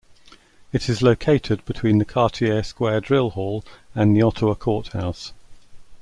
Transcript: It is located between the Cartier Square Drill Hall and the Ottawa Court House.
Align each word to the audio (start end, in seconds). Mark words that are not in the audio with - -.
It 0.73 0.89
is 0.89 1.03
located 1.03 1.63
between 1.63 1.99
the 1.99 2.05
Cartier 2.05 2.63
Square 2.63 3.01
Drill 3.01 3.29
Hall 3.29 3.63
and 3.93 4.15
the 4.15 4.23
Ottawa 4.23 4.55
Court 4.55 4.87
House. 4.93 5.31